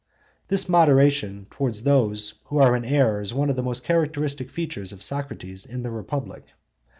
This 0.47 0.67
moderation 0.67 1.45
towards 1.51 1.83
those 1.83 2.33
who 2.45 2.57
are 2.57 2.75
in 2.75 2.83
error 2.83 3.21
is 3.21 3.35
one 3.35 3.51
of 3.51 3.55
the 3.55 3.61
most 3.61 3.83
characteristic 3.83 4.49
features 4.49 4.91
of 4.91 5.03
Socrates 5.03 5.63
in 5.63 5.83
the 5.83 5.91
Republic. 5.91 6.43